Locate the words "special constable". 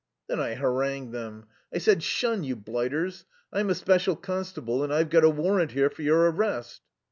3.75-4.83